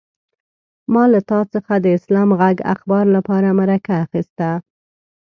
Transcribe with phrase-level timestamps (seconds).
[0.93, 4.49] ما له تا څخه د اسلام غږ اخبار لپاره مرکه اخيسته.